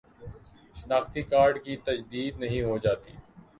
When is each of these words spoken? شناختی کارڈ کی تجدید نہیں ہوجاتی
شناختی 0.75 1.21
کارڈ 1.23 1.63
کی 1.65 1.75
تجدید 1.85 2.39
نہیں 2.39 2.61
ہوجاتی 2.63 3.11